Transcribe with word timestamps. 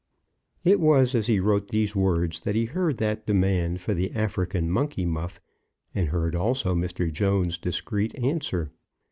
It 0.63 0.79
was 0.79 1.13
as 1.13 1.27
he 1.27 1.39
wrote 1.39 1.67
these 1.67 1.95
words 1.95 2.39
that 2.39 2.55
he 2.55 2.65
heard 2.65 2.97
that 2.97 3.27
demand 3.27 3.81
for 3.81 3.93
the 3.93 4.09
African 4.15 4.67
monkey 4.67 5.05
muff, 5.05 5.39
and 5.93 6.07
heard 6.09 6.33
also 6.35 6.73
Mr. 6.73 7.13
Jones's 7.13 7.59
discreet 7.59 8.17
answer. 8.17 8.71